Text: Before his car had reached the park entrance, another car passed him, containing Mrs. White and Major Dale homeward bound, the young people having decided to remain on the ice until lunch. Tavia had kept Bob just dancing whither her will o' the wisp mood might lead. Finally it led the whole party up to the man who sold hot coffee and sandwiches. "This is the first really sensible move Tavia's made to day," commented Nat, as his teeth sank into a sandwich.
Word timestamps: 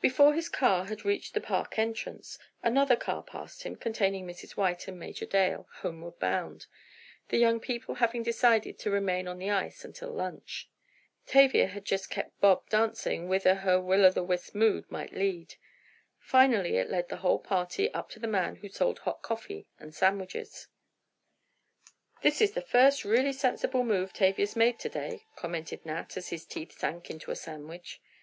Before 0.00 0.32
his 0.32 0.48
car 0.48 0.86
had 0.86 1.04
reached 1.04 1.34
the 1.34 1.38
park 1.42 1.78
entrance, 1.78 2.38
another 2.62 2.96
car 2.96 3.22
passed 3.22 3.64
him, 3.64 3.76
containing 3.76 4.26
Mrs. 4.26 4.52
White 4.52 4.88
and 4.88 4.98
Major 4.98 5.26
Dale 5.26 5.68
homeward 5.82 6.18
bound, 6.18 6.66
the 7.28 7.36
young 7.36 7.60
people 7.60 7.96
having 7.96 8.22
decided 8.22 8.78
to 8.78 8.90
remain 8.90 9.28
on 9.28 9.36
the 9.36 9.50
ice 9.50 9.84
until 9.84 10.08
lunch. 10.10 10.70
Tavia 11.26 11.66
had 11.66 11.84
kept 11.84 12.40
Bob 12.40 12.62
just 12.62 12.70
dancing 12.70 13.28
whither 13.28 13.56
her 13.56 13.78
will 13.78 14.06
o' 14.06 14.10
the 14.10 14.22
wisp 14.24 14.54
mood 14.54 14.90
might 14.90 15.12
lead. 15.12 15.56
Finally 16.18 16.78
it 16.78 16.88
led 16.88 17.10
the 17.10 17.18
whole 17.18 17.38
party 17.38 17.92
up 17.92 18.08
to 18.08 18.18
the 18.18 18.26
man 18.26 18.56
who 18.56 18.70
sold 18.70 19.00
hot 19.00 19.20
coffee 19.20 19.66
and 19.78 19.94
sandwiches. 19.94 20.68
"This 22.22 22.40
is 22.40 22.52
the 22.52 22.62
first 22.62 23.04
really 23.04 23.34
sensible 23.34 23.84
move 23.84 24.14
Tavia's 24.14 24.56
made 24.56 24.78
to 24.78 24.88
day," 24.88 25.26
commented 25.36 25.84
Nat, 25.84 26.16
as 26.16 26.30
his 26.30 26.46
teeth 26.46 26.72
sank 26.72 27.10
into 27.10 27.30
a 27.30 27.36
sandwich. 27.36 28.00